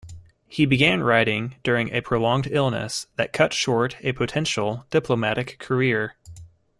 [0.47, 6.15] He began writing during a prolonged illness that cut short a potential diplomatic career.